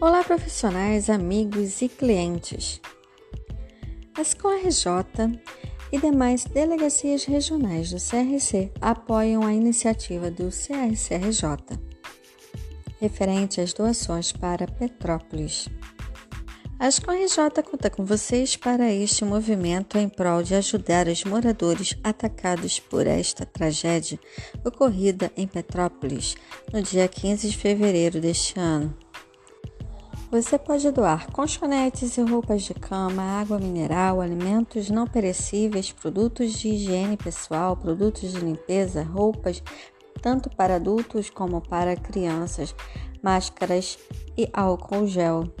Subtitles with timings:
[0.00, 2.80] Olá, profissionais, amigos e clientes.
[4.16, 4.86] As CORJ
[5.92, 11.78] e demais delegacias regionais do CRC apoiam a iniciativa do CRCRJ
[12.98, 15.68] referente às doações para Petrópolis.
[16.78, 22.80] As CORJ conta com vocês para este movimento em prol de ajudar os moradores atacados
[22.80, 24.18] por esta tragédia
[24.64, 26.38] ocorrida em Petrópolis
[26.72, 28.96] no dia 15 de fevereiro deste ano.
[30.30, 36.68] Você pode doar colchonetes e roupas de cama, água mineral, alimentos não perecíveis, produtos de
[36.68, 39.60] higiene pessoal, produtos de limpeza, roupas,
[40.22, 42.72] tanto para adultos como para crianças,
[43.20, 43.98] máscaras
[44.38, 45.52] e álcool gel.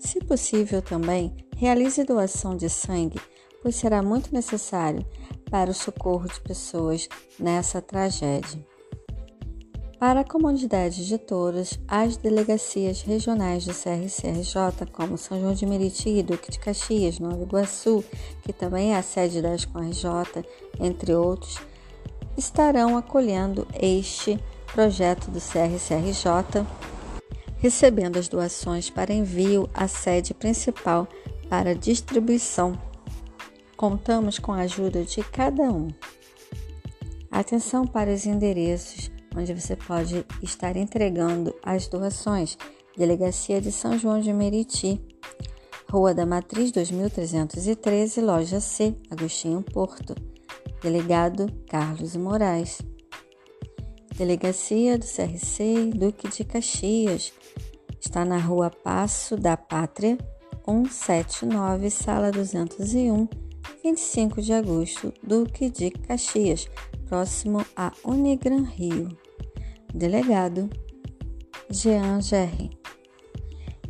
[0.00, 3.20] Se possível também, realize doação de sangue,
[3.62, 5.04] pois será muito necessário
[5.50, 7.06] para o socorro de pessoas
[7.38, 8.77] nessa tragédia.
[9.98, 16.08] Para a comunidade de Touros, as delegacias regionais do CRCRJ, como São João de Meriti
[16.08, 18.04] e Duque de Caxias, Nova Iguaçu,
[18.44, 20.44] que também é a sede da SCORJ,
[20.78, 21.58] entre outros,
[22.36, 24.38] estarão acolhendo este
[24.72, 26.64] projeto do CRCRJ,
[27.56, 31.08] recebendo as doações para envio à sede principal
[31.50, 32.80] para distribuição.
[33.76, 35.88] Contamos com a ajuda de cada um.
[37.32, 42.58] Atenção para os endereços onde você pode estar entregando as doações.
[42.96, 45.00] Delegacia de São João de Meriti,
[45.90, 50.14] Rua da Matriz 2313, Loja C, Agostinho Porto.
[50.82, 52.82] Delegado Carlos Moraes.
[54.16, 57.32] Delegacia do CRC Duque de Caxias.
[58.00, 60.18] Está na Rua Passo da Pátria,
[60.64, 63.28] 179, Sala 201,
[63.82, 66.68] 25 de agosto, Duque de Caxias,
[67.08, 69.27] próximo a Unigran Rio.
[69.94, 70.68] Delegado
[71.70, 72.70] Jean Gerri.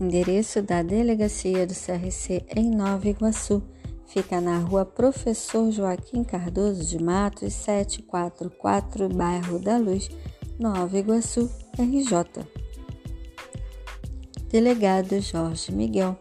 [0.00, 3.62] Endereço da Delegacia do CRC em Nova Iguaçu.
[4.04, 10.10] Fica na rua Professor Joaquim Cardoso de Matos, 744, Bairro da Luz,
[10.58, 11.48] Nova Iguaçu,
[11.78, 12.44] RJ.
[14.50, 16.18] Delegado Jorge Miguel.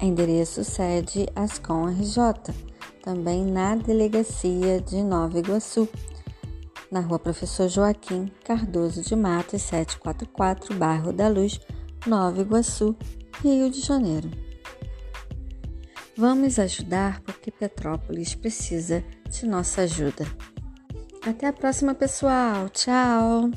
[0.00, 2.52] Endereço sede Ascom RJ,
[3.00, 5.88] também na Delegacia de Nova Iguaçu
[6.92, 11.58] na rua Professor Joaquim Cardoso de Matos, 744, Bairro da Luz,
[12.06, 12.94] Nova Iguaçu,
[13.42, 14.30] Rio de Janeiro.
[16.16, 20.26] Vamos ajudar porque Petrópolis precisa de nossa ajuda.
[21.26, 22.68] Até a próxima, pessoal.
[22.68, 23.50] Tchau!